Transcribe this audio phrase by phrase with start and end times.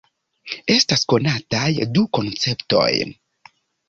[0.75, 1.65] Estas konataj
[1.97, 2.89] du konceptoj.